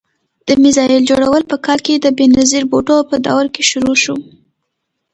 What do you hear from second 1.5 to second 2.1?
په کال کې د